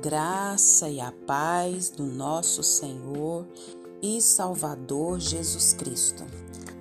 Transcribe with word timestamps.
graça 0.00 0.88
e 0.88 1.00
a 1.00 1.10
paz 1.26 1.90
do 1.90 2.04
nosso 2.04 2.62
Senhor 2.62 3.44
e 4.00 4.22
Salvador 4.22 5.18
Jesus 5.18 5.72
Cristo. 5.72 6.24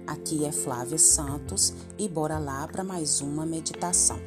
Aqui 0.05 0.45
é 0.45 0.51
Flávia 0.51 0.99
Santos 0.99 1.73
e 1.97 2.07
bora 2.07 2.37
lá 2.37 2.67
para 2.67 2.83
mais 2.83 3.19
uma 3.19 3.43
meditação. 3.43 4.19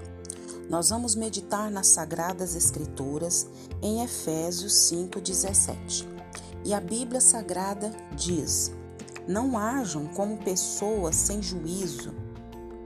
Nós 0.68 0.90
vamos 0.90 1.14
meditar 1.14 1.70
nas 1.70 1.86
Sagradas 1.86 2.56
Escrituras 2.56 3.46
em 3.80 4.02
Efésios 4.02 4.72
5,17. 4.72 6.06
E 6.64 6.74
a 6.74 6.80
Bíblia 6.80 7.20
Sagrada 7.20 7.92
diz: 8.16 8.72
Não 9.26 9.56
hajam 9.56 10.08
como 10.08 10.36
pessoas 10.38 11.14
sem 11.14 11.40
juízo, 11.40 12.12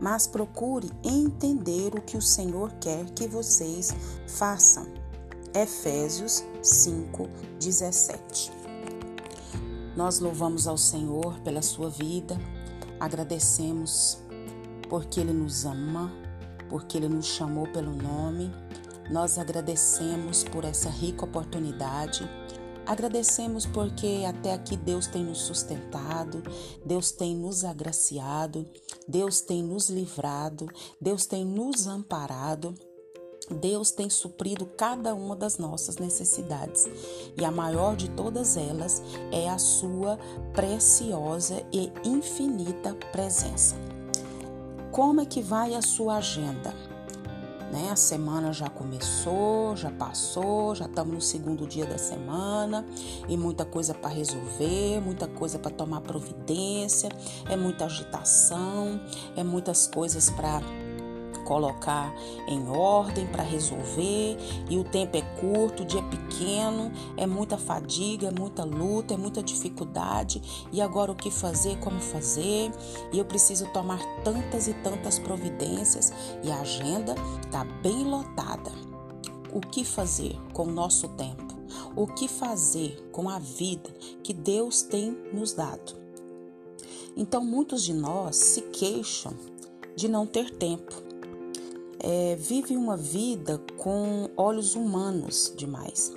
mas 0.00 0.26
procure 0.26 0.90
entender 1.02 1.94
o 1.94 2.02
que 2.02 2.18
o 2.18 2.22
Senhor 2.22 2.70
quer 2.74 3.06
que 3.06 3.26
vocês 3.26 3.90
façam 4.28 5.03
Efésios 5.54 6.42
5, 6.64 7.28
17. 7.60 8.50
Nós 9.96 10.18
louvamos 10.18 10.66
ao 10.66 10.76
Senhor 10.76 11.38
pela 11.42 11.62
sua 11.62 11.88
vida, 11.88 12.36
agradecemos 12.98 14.18
porque 14.90 15.20
Ele 15.20 15.32
nos 15.32 15.64
ama, 15.64 16.12
porque 16.68 16.98
Ele 16.98 17.08
nos 17.08 17.26
chamou 17.26 17.68
pelo 17.68 17.94
nome. 17.94 18.50
Nós 19.08 19.38
agradecemos 19.38 20.42
por 20.42 20.64
essa 20.64 20.90
rica 20.90 21.24
oportunidade. 21.24 22.28
Agradecemos 22.84 23.64
porque 23.64 24.24
até 24.26 24.54
aqui 24.54 24.76
Deus 24.76 25.06
tem 25.06 25.22
nos 25.22 25.42
sustentado, 25.42 26.42
Deus 26.84 27.12
tem 27.12 27.36
nos 27.36 27.64
agraciado, 27.64 28.68
Deus 29.06 29.40
tem 29.40 29.62
nos 29.62 29.88
livrado, 29.88 30.66
Deus 31.00 31.26
tem 31.26 31.44
nos 31.44 31.86
amparado. 31.86 32.74
Deus 33.50 33.90
tem 33.90 34.08
suprido 34.08 34.64
cada 34.64 35.14
uma 35.14 35.36
das 35.36 35.58
nossas 35.58 35.96
necessidades 35.96 36.88
e 37.36 37.44
a 37.44 37.50
maior 37.50 37.94
de 37.94 38.08
todas 38.10 38.56
elas 38.56 39.02
é 39.30 39.48
a 39.48 39.58
sua 39.58 40.18
preciosa 40.52 41.62
e 41.72 41.92
infinita 42.04 42.94
presença. 43.12 43.76
Como 44.90 45.20
é 45.20 45.26
que 45.26 45.42
vai 45.42 45.74
a 45.74 45.82
sua 45.82 46.16
agenda? 46.16 46.72
Né? 47.72 47.90
A 47.90 47.96
semana 47.96 48.52
já 48.52 48.70
começou, 48.70 49.74
já 49.74 49.90
passou, 49.90 50.76
já 50.76 50.84
estamos 50.84 51.14
no 51.14 51.20
segundo 51.20 51.66
dia 51.66 51.84
da 51.84 51.98
semana 51.98 52.86
e 53.28 53.36
muita 53.36 53.64
coisa 53.64 53.92
para 53.92 54.10
resolver, 54.10 55.00
muita 55.00 55.26
coisa 55.26 55.58
para 55.58 55.72
tomar 55.72 56.00
providência, 56.02 57.08
é 57.48 57.56
muita 57.56 57.86
agitação, 57.86 59.00
é 59.36 59.42
muitas 59.42 59.88
coisas 59.88 60.30
para 60.30 60.60
colocar 61.44 62.12
em 62.48 62.68
ordem 62.68 63.26
para 63.26 63.42
resolver 63.42 64.36
e 64.68 64.78
o 64.78 64.84
tempo 64.84 65.16
é 65.16 65.22
curto, 65.40 65.82
o 65.82 65.86
dia 65.86 66.00
é 66.00 66.02
pequeno, 66.02 66.90
é 67.16 67.26
muita 67.26 67.56
fadiga, 67.56 68.28
é 68.28 68.30
muita 68.30 68.64
luta, 68.64 69.14
é 69.14 69.16
muita 69.16 69.42
dificuldade 69.42 70.42
e 70.72 70.80
agora 70.80 71.12
o 71.12 71.14
que 71.14 71.30
fazer, 71.30 71.78
como 71.78 72.00
fazer 72.00 72.72
e 73.12 73.18
eu 73.18 73.24
preciso 73.24 73.66
tomar 73.72 74.00
tantas 74.24 74.68
e 74.68 74.74
tantas 74.74 75.18
providências 75.18 76.12
e 76.42 76.50
a 76.50 76.60
agenda 76.60 77.14
está 77.42 77.64
bem 77.64 78.04
lotada. 78.04 78.72
O 79.52 79.60
que 79.60 79.84
fazer 79.84 80.36
com 80.52 80.64
o 80.64 80.72
nosso 80.72 81.08
tempo? 81.10 81.54
O 81.94 82.06
que 82.08 82.26
fazer 82.26 83.08
com 83.12 83.28
a 83.28 83.38
vida 83.38 83.88
que 84.22 84.32
Deus 84.32 84.82
tem 84.82 85.16
nos 85.32 85.52
dado? 85.52 86.04
Então, 87.16 87.44
muitos 87.44 87.84
de 87.84 87.92
nós 87.92 88.36
se 88.36 88.62
queixam 88.62 89.32
de 89.94 90.08
não 90.08 90.26
ter 90.26 90.50
tempo, 90.50 90.92
é, 92.06 92.36
vive 92.36 92.76
uma 92.76 92.98
vida 92.98 93.58
com 93.78 94.28
olhos 94.36 94.74
humanos 94.74 95.50
demais. 95.56 96.12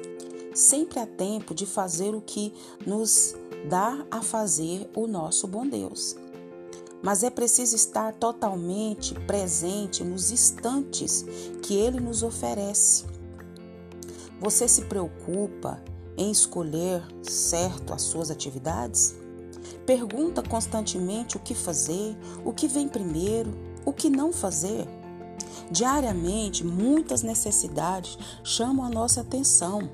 Sempre 0.54 1.00
há 1.00 1.08
tempo 1.08 1.56
de 1.56 1.66
fazer 1.66 2.14
o 2.14 2.20
que 2.20 2.54
nos 2.86 3.34
dá 3.70 4.06
a 4.12 4.22
fazer 4.22 4.90
o 4.94 5.08
nosso 5.08 5.48
bom 5.48 5.66
Deus. 5.66 6.18
Mas 7.02 7.24
é 7.24 7.30
preciso 7.30 7.74
estar 7.78 8.14
totalmente 8.16 9.14
presente 9.22 10.04
nos 10.04 10.30
instantes 10.30 11.26
que 11.62 11.76
Ele 11.76 12.02
nos 12.02 12.22
oferece. 12.22 13.06
Você 14.42 14.68
se 14.68 14.82
preocupa 14.84 15.82
em 16.18 16.30
escolher 16.30 17.02
certo 17.24 17.94
as 17.94 18.02
suas 18.02 18.30
atividades? 18.30 19.16
Pergunta 19.86 20.44
constantemente 20.44 21.38
o 21.38 21.40
que 21.40 21.56
fazer, 21.56 22.18
o 22.44 22.52
que 22.52 22.68
vem 22.68 22.90
primeiro, 22.90 23.54
o 23.86 23.94
que 23.94 24.10
não 24.10 24.34
fazer. 24.34 24.97
Diariamente, 25.70 26.66
muitas 26.66 27.22
necessidades 27.24 28.18
chamam 28.44 28.86
a 28.86 28.90
nossa 28.90 29.22
atenção. 29.22 29.90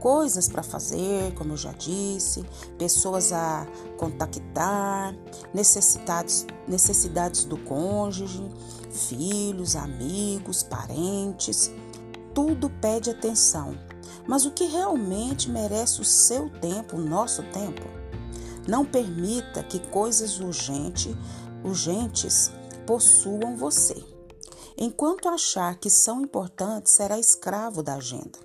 Coisas 0.00 0.48
para 0.48 0.62
fazer, 0.62 1.32
como 1.34 1.52
eu 1.52 1.56
já 1.56 1.72
disse, 1.72 2.44
pessoas 2.76 3.32
a 3.32 3.66
contactar, 3.96 5.14
necessidades, 5.54 6.46
necessidades 6.68 7.44
do 7.44 7.56
cônjuge, 7.56 8.46
filhos, 8.90 9.76
amigos, 9.76 10.62
parentes. 10.62 11.72
Tudo 12.34 12.68
pede 12.68 13.08
atenção. 13.08 13.78
Mas 14.26 14.44
o 14.44 14.50
que 14.50 14.64
realmente 14.64 15.48
merece 15.48 16.00
o 16.00 16.04
seu 16.04 16.50
tempo, 16.50 16.96
o 16.96 17.00
nosso 17.00 17.42
tempo? 17.44 17.82
Não 18.66 18.84
permita 18.84 19.62
que 19.62 19.78
coisas 19.78 20.40
urgente, 20.40 21.16
urgentes 21.62 22.50
possuam 22.86 23.56
você. 23.56 24.13
Enquanto 24.76 25.28
achar 25.28 25.76
que 25.78 25.88
são 25.88 26.20
importantes, 26.20 26.92
será 26.92 27.18
escravo 27.18 27.82
da 27.82 27.94
agenda. 27.94 28.38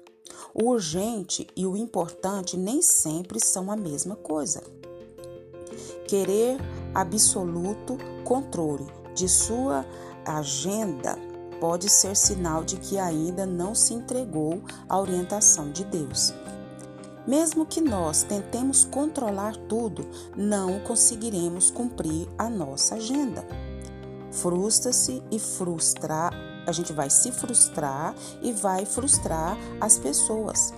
O 0.53 0.69
urgente 0.69 1.47
e 1.55 1.65
o 1.65 1.75
importante 1.75 2.55
nem 2.55 2.81
sempre 2.81 3.39
são 3.39 3.71
a 3.71 3.75
mesma 3.75 4.15
coisa. 4.15 4.61
Querer 6.07 6.57
absoluto 6.93 7.97
controle 8.23 8.85
de 9.15 9.27
sua 9.27 9.85
agenda 10.23 11.17
pode 11.59 11.89
ser 11.89 12.15
sinal 12.15 12.63
de 12.63 12.77
que 12.77 12.99
ainda 12.99 13.45
não 13.45 13.73
se 13.73 13.93
entregou 13.93 14.61
à 14.87 14.99
orientação 14.99 15.71
de 15.71 15.83
Deus. 15.83 16.33
Mesmo 17.27 17.65
que 17.65 17.81
nós 17.81 18.23
tentemos 18.23 18.83
controlar 18.83 19.55
tudo, 19.67 20.07
não 20.37 20.79
conseguiremos 20.79 21.69
cumprir 21.69 22.27
a 22.37 22.49
nossa 22.49 22.95
agenda 22.95 23.45
frustra-se 24.31 25.23
e 25.31 25.39
frustrar, 25.39 26.33
a 26.65 26.71
gente 26.71 26.93
vai 26.93 27.09
se 27.09 27.31
frustrar 27.31 28.15
e 28.41 28.51
vai 28.51 28.85
frustrar 28.85 29.57
as 29.81 29.97
pessoas. 29.97 30.73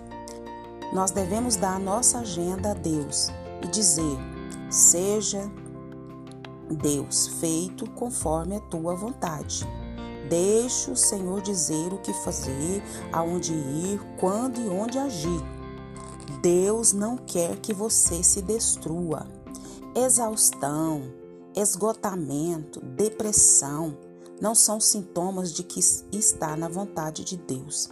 Nós 0.93 1.11
devemos 1.11 1.55
dar 1.55 1.75
a 1.75 1.79
nossa 1.79 2.19
agenda 2.19 2.71
a 2.71 2.73
Deus 2.73 3.29
e 3.63 3.67
dizer: 3.67 4.17
seja 4.69 5.49
Deus 6.69 7.27
feito 7.39 7.89
conforme 7.91 8.55
a 8.55 8.59
tua 8.61 8.95
vontade. 8.95 9.67
Deixe 10.29 10.89
o 10.89 10.95
Senhor 10.95 11.41
dizer 11.41 11.91
o 11.93 11.97
que 11.97 12.13
fazer, 12.13 12.81
aonde 13.11 13.53
ir, 13.53 13.99
quando 14.17 14.61
e 14.61 14.69
onde 14.69 14.97
agir. 14.97 15.41
Deus 16.41 16.93
não 16.93 17.17
quer 17.17 17.57
que 17.57 17.73
você 17.73 18.23
se 18.23 18.41
destrua. 18.41 19.27
Exaustão, 19.93 21.03
esgotamento, 21.55 22.79
depressão 22.81 23.97
não 24.41 24.55
são 24.55 24.79
sintomas 24.79 25.53
de 25.53 25.63
que 25.63 25.79
está 26.11 26.55
na 26.55 26.67
vontade 26.67 27.23
de 27.23 27.37
Deus. 27.37 27.87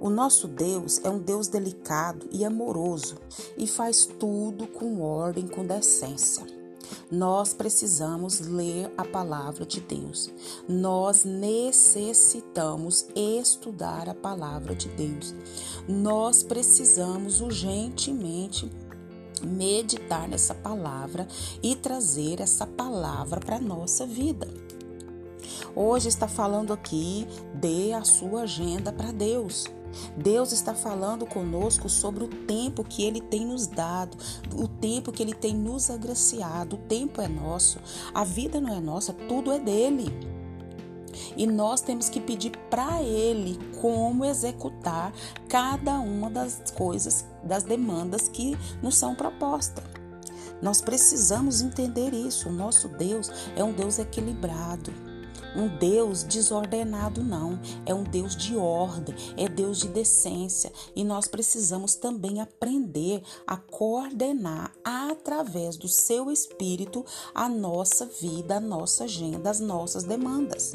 O 0.00 0.08
nosso 0.08 0.46
Deus 0.46 1.00
é 1.02 1.10
um 1.10 1.18
Deus 1.18 1.48
delicado 1.48 2.28
e 2.30 2.44
amoroso 2.44 3.16
e 3.56 3.66
faz 3.66 4.06
tudo 4.06 4.66
com 4.66 5.00
ordem, 5.02 5.46
com 5.46 5.66
decência. 5.66 6.46
Nós 7.10 7.52
precisamos 7.52 8.40
ler 8.40 8.92
a 8.96 9.04
palavra 9.04 9.66
de 9.66 9.80
Deus. 9.80 10.32
Nós 10.68 11.24
necessitamos 11.24 13.06
estudar 13.14 14.08
a 14.08 14.14
palavra 14.14 14.74
de 14.74 14.88
Deus. 14.90 15.34
Nós 15.88 16.42
precisamos 16.42 17.40
urgentemente 17.40 18.70
meditar 19.40 20.28
nessa 20.28 20.54
palavra 20.54 21.26
e 21.62 21.76
trazer 21.76 22.40
essa 22.40 22.66
palavra 22.66 23.40
para 23.40 23.56
a 23.56 23.60
nossa 23.60 24.06
vida. 24.06 24.48
Hoje 25.74 26.08
está 26.08 26.26
falando 26.26 26.72
aqui, 26.72 27.26
dê 27.54 27.92
a 27.92 28.04
sua 28.04 28.42
agenda 28.42 28.92
para 28.92 29.12
Deus. 29.12 29.66
Deus 30.16 30.52
está 30.52 30.74
falando 30.74 31.26
conosco 31.26 31.88
sobre 31.88 32.24
o 32.24 32.28
tempo 32.28 32.84
que 32.84 33.04
Ele 33.04 33.20
tem 33.20 33.46
nos 33.46 33.66
dado, 33.66 34.16
o 34.54 34.68
tempo 34.68 35.12
que 35.12 35.22
Ele 35.22 35.34
tem 35.34 35.54
nos 35.54 35.90
agraciado. 35.90 36.76
O 36.76 36.78
tempo 36.80 37.20
é 37.20 37.28
nosso, 37.28 37.78
a 38.12 38.24
vida 38.24 38.60
não 38.60 38.74
é 38.74 38.80
nossa, 38.80 39.12
tudo 39.12 39.52
é 39.52 39.58
dele. 39.58 40.37
E 41.36 41.46
nós 41.46 41.80
temos 41.80 42.08
que 42.08 42.20
pedir 42.20 42.52
para 42.70 43.02
Ele 43.02 43.58
como 43.80 44.24
executar 44.24 45.12
cada 45.48 45.98
uma 46.00 46.30
das 46.30 46.62
coisas, 46.76 47.24
das 47.42 47.62
demandas 47.62 48.28
que 48.28 48.56
nos 48.82 48.96
são 48.96 49.14
propostas. 49.14 49.84
Nós 50.60 50.80
precisamos 50.80 51.60
entender 51.62 52.12
isso. 52.12 52.48
O 52.48 52.52
nosso 52.52 52.88
Deus 52.88 53.30
é 53.56 53.62
um 53.62 53.72
Deus 53.72 53.98
equilibrado. 53.98 55.07
Um 55.56 55.68
Deus 55.78 56.22
desordenado, 56.22 57.22
não. 57.22 57.58
É 57.86 57.94
um 57.94 58.04
Deus 58.04 58.36
de 58.36 58.56
ordem, 58.56 59.14
é 59.36 59.48
Deus 59.48 59.80
de 59.80 59.88
decência. 59.88 60.72
E 60.94 61.04
nós 61.04 61.26
precisamos 61.26 61.94
também 61.94 62.40
aprender 62.40 63.22
a 63.46 63.56
coordenar 63.56 64.72
através 64.84 65.76
do 65.76 65.88
seu 65.88 66.30
espírito 66.30 67.04
a 67.34 67.48
nossa 67.48 68.06
vida, 68.06 68.56
a 68.56 68.60
nossa 68.60 69.04
agenda, 69.04 69.50
as 69.50 69.60
nossas 69.60 70.04
demandas. 70.04 70.72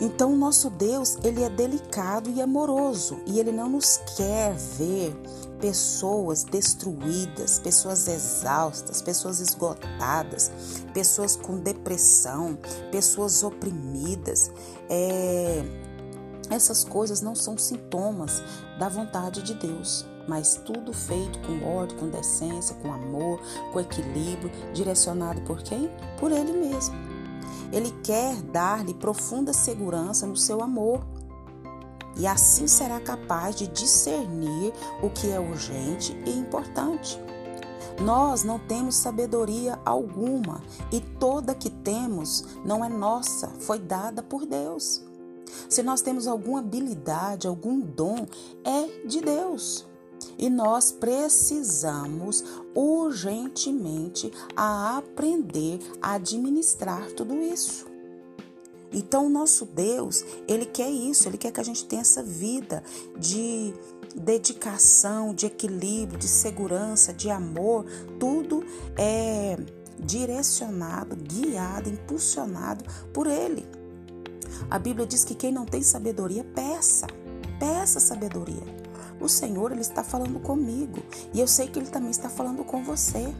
Então, 0.00 0.32
o 0.32 0.36
nosso 0.36 0.70
Deus, 0.70 1.16
ele 1.22 1.42
é 1.42 1.48
delicado 1.48 2.28
e 2.30 2.42
amoroso, 2.42 3.20
e 3.26 3.38
ele 3.38 3.52
não 3.52 3.68
nos 3.68 3.98
quer 4.16 4.54
ver 4.54 5.14
pessoas 5.60 6.42
destruídas, 6.42 7.58
pessoas 7.58 8.08
exaustas, 8.08 9.00
pessoas 9.00 9.40
esgotadas, 9.40 10.50
pessoas 10.92 11.36
com 11.36 11.58
depressão, 11.58 12.58
pessoas 12.90 13.42
oprimidas. 13.42 14.50
É... 14.90 15.64
Essas 16.50 16.84
coisas 16.84 17.22
não 17.22 17.34
são 17.34 17.56
sintomas 17.56 18.42
da 18.78 18.88
vontade 18.88 19.42
de 19.42 19.54
Deus 19.54 20.06
mas 20.26 20.60
tudo 20.64 20.92
feito 20.92 21.38
com 21.40 21.64
ordem, 21.68 21.96
com 21.98 22.08
decência, 22.08 22.74
com 22.76 22.92
amor, 22.92 23.40
com 23.72 23.80
equilíbrio, 23.80 24.50
direcionado 24.72 25.40
por 25.42 25.62
quem? 25.62 25.90
Por 26.18 26.32
Ele 26.32 26.52
mesmo. 26.52 27.13
Ele 27.74 27.90
quer 28.04 28.40
dar-lhe 28.40 28.94
profunda 28.94 29.52
segurança 29.52 30.26
no 30.26 30.36
seu 30.36 30.62
amor. 30.62 31.04
E 32.16 32.24
assim 32.24 32.68
será 32.68 33.00
capaz 33.00 33.56
de 33.56 33.66
discernir 33.66 34.72
o 35.02 35.10
que 35.10 35.28
é 35.28 35.40
urgente 35.40 36.16
e 36.24 36.30
importante. 36.30 37.18
Nós 38.00 38.44
não 38.44 38.60
temos 38.60 38.94
sabedoria 38.94 39.80
alguma 39.84 40.62
e 40.92 41.00
toda 41.00 41.54
que 41.54 41.68
temos 41.68 42.44
não 42.64 42.84
é 42.84 42.88
nossa, 42.88 43.48
foi 43.58 43.80
dada 43.80 44.22
por 44.22 44.46
Deus. 44.46 45.04
Se 45.68 45.82
nós 45.82 46.00
temos 46.00 46.28
alguma 46.28 46.60
habilidade, 46.60 47.48
algum 47.48 47.80
dom, 47.80 48.26
é 48.64 49.06
de 49.06 49.20
Deus. 49.20 49.84
E 50.44 50.50
nós 50.50 50.92
precisamos 50.92 52.44
urgentemente 52.74 54.30
a 54.54 54.98
aprender 54.98 55.78
a 56.02 56.16
administrar 56.16 57.10
tudo 57.12 57.40
isso. 57.40 57.86
Então, 58.92 59.24
o 59.24 59.30
nosso 59.30 59.64
Deus, 59.64 60.22
ele 60.46 60.66
quer 60.66 60.90
isso, 60.90 61.26
ele 61.26 61.38
quer 61.38 61.50
que 61.50 61.60
a 61.60 61.64
gente 61.64 61.86
tenha 61.86 62.02
essa 62.02 62.22
vida 62.22 62.84
de 63.18 63.72
dedicação, 64.14 65.32
de 65.32 65.46
equilíbrio, 65.46 66.18
de 66.18 66.28
segurança, 66.28 67.14
de 67.14 67.30
amor, 67.30 67.86
tudo 68.20 68.62
é 68.98 69.56
direcionado, 69.98 71.16
guiado, 71.16 71.88
impulsionado 71.88 72.84
por 73.14 73.26
ele. 73.26 73.64
A 74.70 74.78
Bíblia 74.78 75.06
diz 75.06 75.24
que 75.24 75.34
quem 75.34 75.50
não 75.50 75.64
tem 75.64 75.82
sabedoria, 75.82 76.44
peça. 76.44 77.06
Peça 77.58 77.98
sabedoria. 77.98 78.83
O 79.24 79.28
Senhor, 79.28 79.72
Ele 79.72 79.80
está 79.80 80.04
falando 80.04 80.38
comigo 80.38 81.02
e 81.32 81.40
eu 81.40 81.48
sei 81.48 81.66
que 81.66 81.78
Ele 81.78 81.88
também 81.88 82.10
está 82.10 82.28
falando 82.28 82.62
com 82.62 82.84
você. 82.84 83.34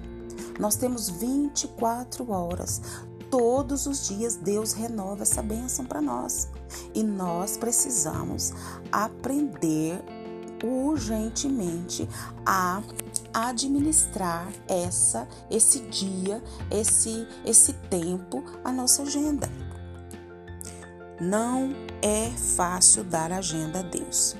Nós 0.58 0.76
temos 0.76 1.10
24 1.10 2.30
horas. 2.30 2.80
Todos 3.30 3.84
os 3.86 4.08
dias 4.08 4.34
Deus 4.34 4.72
renova 4.72 5.24
essa 5.24 5.42
bênção 5.42 5.84
para 5.84 6.00
nós. 6.00 6.48
E 6.94 7.02
nós 7.02 7.58
precisamos 7.58 8.54
aprender 8.90 10.02
urgentemente 10.64 12.08
a 12.46 12.82
administrar 13.34 14.50
essa 14.66 15.28
esse 15.50 15.80
dia, 15.80 16.42
esse 16.70 17.28
esse 17.44 17.74
tempo, 17.90 18.42
a 18.64 18.72
nossa 18.72 19.02
agenda. 19.02 19.50
Não 21.20 21.74
é 22.00 22.30
fácil 22.30 23.04
dar 23.04 23.30
agenda 23.30 23.80
a 23.80 23.82
Deus 23.82 24.34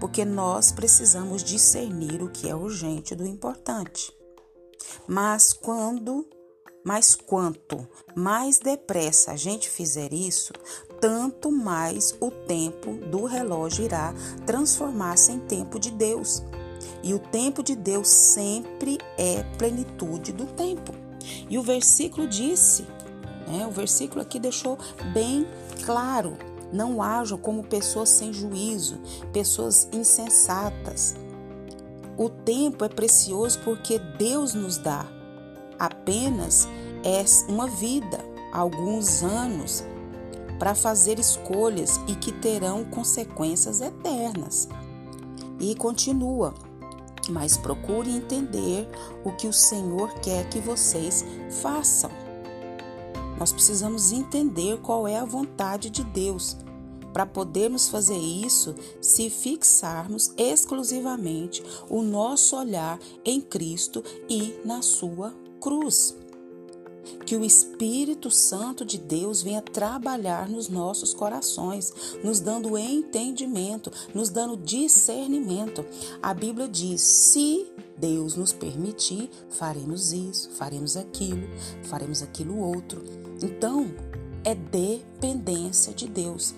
porque 0.00 0.24
nós 0.24 0.72
precisamos 0.72 1.44
discernir 1.44 2.22
o 2.22 2.30
que 2.30 2.48
é 2.48 2.54
urgente 2.54 3.14
do 3.14 3.26
importante. 3.26 4.12
Mas 5.06 5.52
quando, 5.52 6.26
mas 6.84 7.14
quanto 7.14 7.86
mais 8.16 8.58
depressa 8.58 9.32
a 9.32 9.36
gente 9.36 9.68
fizer 9.68 10.12
isso, 10.12 10.52
tanto 11.00 11.52
mais 11.52 12.16
o 12.20 12.30
tempo 12.30 12.94
do 13.06 13.24
relógio 13.26 13.84
irá 13.84 14.14
transformar-se 14.46 15.32
em 15.32 15.40
tempo 15.40 15.78
de 15.78 15.90
Deus. 15.90 16.42
E 17.02 17.14
o 17.14 17.18
tempo 17.18 17.62
de 17.62 17.76
Deus 17.76 18.08
sempre 18.08 18.98
é 19.18 19.42
plenitude 19.58 20.32
do 20.32 20.46
tempo. 20.46 20.92
E 21.48 21.58
o 21.58 21.62
versículo 21.62 22.26
disse, 22.26 22.86
né, 23.46 23.66
o 23.66 23.70
versículo 23.70 24.20
aqui 24.22 24.38
deixou 24.38 24.78
bem 25.12 25.46
claro 25.84 26.36
não 26.72 27.02
hajam 27.02 27.38
como 27.38 27.64
pessoas 27.64 28.08
sem 28.08 28.32
juízo, 28.32 28.98
pessoas 29.32 29.88
insensatas. 29.92 31.14
O 32.16 32.28
tempo 32.28 32.84
é 32.84 32.88
precioso 32.88 33.60
porque 33.64 33.98
Deus 33.98 34.54
nos 34.54 34.76
dá. 34.76 35.06
Apenas 35.78 36.68
é 37.02 37.24
uma 37.50 37.66
vida, 37.66 38.18
alguns 38.52 39.22
anos, 39.22 39.82
para 40.58 40.74
fazer 40.74 41.18
escolhas 41.18 41.98
e 42.06 42.14
que 42.14 42.30
terão 42.32 42.84
consequências 42.84 43.80
eternas. 43.80 44.68
E 45.58 45.74
continua, 45.74 46.54
mas 47.30 47.56
procure 47.56 48.10
entender 48.10 48.86
o 49.24 49.32
que 49.32 49.46
o 49.46 49.52
Senhor 49.52 50.12
quer 50.20 50.48
que 50.50 50.58
vocês 50.58 51.24
façam. 51.62 52.10
Nós 53.40 53.52
precisamos 53.52 54.12
entender 54.12 54.78
qual 54.82 55.08
é 55.08 55.16
a 55.16 55.24
vontade 55.24 55.88
de 55.88 56.04
Deus. 56.04 56.58
Para 57.10 57.24
podermos 57.24 57.88
fazer 57.88 58.18
isso, 58.18 58.74
se 59.00 59.30
fixarmos 59.30 60.32
exclusivamente 60.36 61.62
o 61.88 62.02
nosso 62.02 62.54
olhar 62.54 63.00
em 63.24 63.40
Cristo 63.40 64.04
e 64.28 64.54
na 64.62 64.82
sua 64.82 65.34
cruz. 65.58 66.14
Que 67.24 67.34
o 67.34 67.44
Espírito 67.44 68.30
Santo 68.30 68.84
de 68.84 68.98
Deus 68.98 69.42
venha 69.42 69.62
trabalhar 69.62 70.48
nos 70.48 70.68
nossos 70.68 71.14
corações, 71.14 71.92
nos 72.22 72.40
dando 72.40 72.76
entendimento, 72.76 73.90
nos 74.14 74.28
dando 74.28 74.56
discernimento. 74.56 75.84
A 76.22 76.34
Bíblia 76.34 76.68
diz: 76.68 77.00
se 77.00 77.69
Deus 78.00 78.34
nos 78.34 78.52
permitir, 78.52 79.30
faremos 79.50 80.12
isso, 80.12 80.50
faremos 80.50 80.96
aquilo, 80.96 81.46
faremos 81.84 82.22
aquilo 82.22 82.58
outro. 82.58 83.04
Então, 83.42 83.90
é 84.42 84.54
dependência 84.54 85.92
de 85.92 86.08
Deus. 86.08 86.54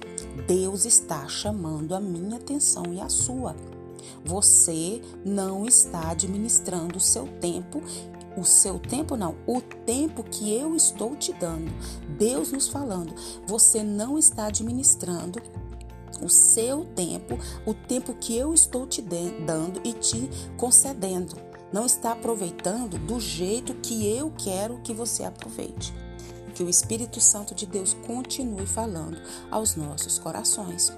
Deus 0.46 0.84
está 0.84 1.26
chamando 1.26 1.94
a 1.94 2.00
minha 2.00 2.36
atenção 2.36 2.84
e 2.92 3.00
a 3.00 3.08
sua. 3.08 3.56
Você 4.24 5.00
não 5.24 5.66
está 5.66 6.10
administrando 6.10 6.98
o 6.98 7.00
seu 7.00 7.26
tempo, 7.40 7.82
o 8.36 8.44
seu 8.44 8.78
tempo 8.78 9.16
não, 9.16 9.36
o 9.46 9.60
tempo 9.60 10.22
que 10.22 10.52
eu 10.52 10.74
estou 10.76 11.16
te 11.16 11.32
dando. 11.32 11.72
Deus 12.18 12.52
nos 12.52 12.68
falando, 12.68 13.14
você 13.46 13.82
não 13.82 14.18
está 14.18 14.46
administrando 14.46 15.40
o 16.20 16.28
seu 16.28 16.84
tempo, 16.84 17.38
o 17.64 17.72
tempo 17.72 18.14
que 18.14 18.36
eu 18.36 18.52
estou 18.52 18.86
te 18.86 19.00
dando 19.00 19.80
e 19.84 19.92
te 19.92 20.28
concedendo. 20.56 21.36
Não 21.72 21.86
está 21.86 22.12
aproveitando 22.12 22.98
do 22.98 23.18
jeito 23.18 23.74
que 23.74 24.06
eu 24.06 24.32
quero 24.36 24.80
que 24.82 24.92
você 24.92 25.24
aproveite. 25.24 25.94
Que 26.54 26.62
o 26.62 26.68
Espírito 26.68 27.18
Santo 27.18 27.54
de 27.54 27.64
Deus 27.64 27.94
continue 28.06 28.66
falando 28.66 29.18
aos 29.50 29.74
nossos 29.74 30.18
corações. 30.18 30.92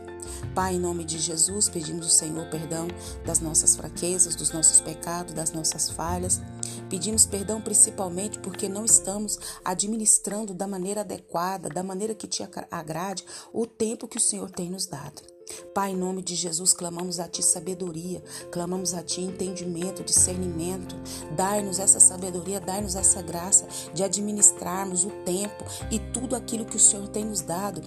Pai, 0.55 0.75
em 0.75 0.81
nome 0.81 1.05
de 1.05 1.19
Jesus, 1.19 1.69
pedimos 1.69 2.05
ao 2.07 2.11
Senhor 2.11 2.47
perdão 2.49 2.89
das 3.25 3.41
nossas 3.41 3.77
fraquezas, 3.77 4.35
dos 4.35 4.51
nossos 4.51 4.81
pecados, 4.81 5.35
das 5.35 5.53
nossas 5.53 5.91
falhas. 5.91 6.41
Pedimos 6.89 7.27
perdão 7.27 7.61
principalmente 7.61 8.39
porque 8.39 8.69
não 8.69 8.85
estamos 8.85 9.39
administrando 9.65 10.55
da 10.55 10.67
maneira 10.67 11.01
adequada, 11.01 11.69
da 11.69 11.83
maneira 11.83 12.15
que 12.15 12.27
te 12.27 12.47
agrade, 12.71 13.25
o 13.53 13.67
tempo 13.67 14.09
que 14.09 14.19
o 14.19 14.21
Senhor 14.21 14.51
tem 14.51 14.71
nos 14.71 14.87
dado. 14.87 15.35
Pai, 15.75 15.91
em 15.91 15.97
nome 15.97 16.23
de 16.23 16.35
Jesus, 16.35 16.73
clamamos 16.73 17.21
a 17.21 17.29
Ti 17.29 17.43
sabedoria, 17.43 18.23
clamamos 18.51 18.95
a 18.95 19.03
Ti 19.03 19.21
entendimento, 19.21 20.03
discernimento. 20.03 20.97
Dai-nos 21.37 21.79
essa 21.79 22.01
sabedoria, 22.01 22.61
dai-nos 22.61 22.95
essa 22.95 23.21
graça 23.21 23.67
de 23.93 24.03
administrarmos 24.03 25.05
o 25.05 25.11
tempo 25.25 25.65
e 25.91 25.99
tudo 25.99 26.35
aquilo 26.35 26.65
que 26.65 26.77
o 26.77 26.81
Senhor 26.81 27.09
tem 27.09 27.25
nos 27.25 27.41
dado 27.41 27.83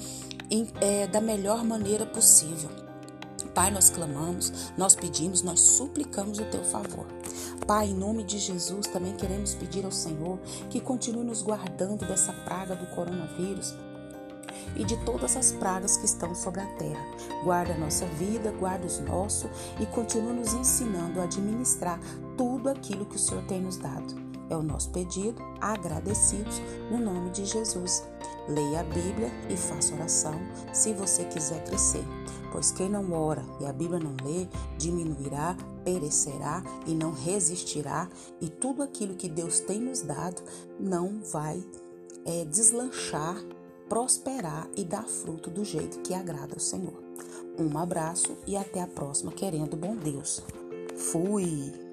em, 0.50 0.68
é, 0.82 1.08
da 1.08 1.22
melhor 1.22 1.64
maneira 1.64 2.06
possível. 2.06 2.70
Pai, 3.54 3.72
nós 3.72 3.90
clamamos, 3.90 4.72
nós 4.78 4.96
pedimos, 4.96 5.42
nós 5.42 5.60
suplicamos 5.60 6.38
o 6.40 6.46
Teu 6.46 6.64
favor. 6.64 7.08
Pai, 7.66 7.88
em 7.88 7.94
nome 7.94 8.24
de 8.24 8.38
Jesus, 8.38 8.86
também 8.88 9.16
queremos 9.16 9.56
pedir 9.56 9.84
ao 9.84 9.92
Senhor 9.92 10.38
que 10.70 10.80
continue 10.80 11.24
nos 11.24 11.42
guardando 11.42 12.06
dessa 12.06 12.32
praga 12.32 12.76
do 12.76 12.86
coronavírus 12.88 13.74
e 14.76 14.86
de 14.86 14.96
todas 15.04 15.36
as 15.36 15.52
pragas 15.52 15.98
que 15.98 16.06
estão 16.06 16.36
sobre 16.36 16.62
a 16.62 16.66
terra. 16.76 17.04
Guarda 17.44 17.74
a 17.74 17.78
nossa 17.78 18.06
vida, 18.06 18.52
guarda 18.52 18.86
os 18.86 19.00
nossos 19.00 19.50
e 19.80 19.86
continua 19.88 20.34
nos 20.34 20.54
ensinando 20.54 21.20
a 21.20 21.24
administrar 21.24 22.00
tudo 22.38 22.70
aquilo 22.70 23.06
que 23.06 23.16
o 23.16 23.20
Senhor 23.20 23.44
tem 23.46 23.60
nos 23.60 23.78
dado. 23.78 24.27
É 24.50 24.56
o 24.56 24.64
nosso 24.64 24.90
pedido, 24.92 25.42
agradecidos 25.60 26.62
no 26.90 26.98
nome 26.98 27.30
de 27.32 27.46
Jesus. 27.46 28.04
Leia 28.48 28.80
a 28.80 28.84
Bíblia 28.84 29.30
e 29.50 29.58
faça 29.58 29.94
oração 29.94 30.36
se 30.74 30.94
você 30.94 31.26
quiser 31.26 31.64
crescer. 31.66 32.04
Pois 32.52 32.72
quem 32.72 32.90
não 32.90 33.12
ora 33.12 33.44
e 33.60 33.66
a 33.66 33.74
Bíblia 33.74 34.00
não 34.00 34.16
lê, 34.26 34.48
diminuirá, 34.78 35.56
perecerá 35.84 36.64
e 36.86 36.94
não 36.94 37.12
resistirá, 37.12 38.10
e 38.40 38.50
tudo 38.50 38.82
aquilo 38.82 39.16
que 39.16 39.28
Deus 39.28 39.60
tem 39.60 39.82
nos 39.82 40.02
dado 40.02 40.42
não 40.80 41.22
vai 41.24 41.62
é, 42.26 42.46
deslanchar, 42.46 43.38
prosperar 43.90 44.70
e 44.76 44.84
dar 44.84 45.04
fruto 45.04 45.50
do 45.50 45.64
jeito 45.64 46.00
que 46.00 46.14
agrada 46.14 46.54
ao 46.54 46.60
Senhor. 46.60 47.02
Um 47.60 47.78
abraço 47.78 48.38
e 48.46 48.56
até 48.56 48.82
a 48.82 48.88
próxima, 48.88 49.32
querendo 49.32 49.76
bom 49.76 49.96
Deus. 49.96 50.44
Fui! 50.96 51.87